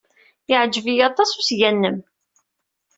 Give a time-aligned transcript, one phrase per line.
[0.49, 1.97] Yeɛjeb-iyi aṭas usga-nnem.